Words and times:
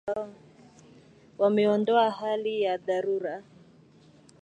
Wameondoa 1.39 2.11
hali 2.11 2.61
ya 2.61 2.77
dharura. 2.77 3.43